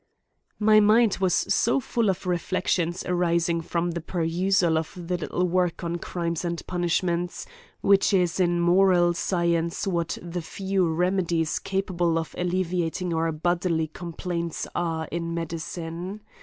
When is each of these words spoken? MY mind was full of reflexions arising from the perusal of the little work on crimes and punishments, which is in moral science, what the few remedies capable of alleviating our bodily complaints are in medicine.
MY 0.57 0.79
mind 0.79 1.17
was 1.21 1.43
full 1.79 2.09
of 2.09 2.25
reflexions 2.25 3.03
arising 3.05 3.61
from 3.61 3.91
the 3.91 4.01
perusal 4.01 4.75
of 4.79 4.91
the 4.97 5.15
little 5.15 5.47
work 5.47 5.83
on 5.83 5.97
crimes 5.97 6.43
and 6.43 6.65
punishments, 6.65 7.45
which 7.81 8.11
is 8.11 8.39
in 8.39 8.59
moral 8.59 9.13
science, 9.13 9.85
what 9.85 10.17
the 10.19 10.41
few 10.41 10.91
remedies 10.91 11.59
capable 11.59 12.17
of 12.17 12.33
alleviating 12.35 13.13
our 13.13 13.31
bodily 13.31 13.85
complaints 13.89 14.65
are 14.73 15.07
in 15.11 15.35
medicine. 15.35 16.21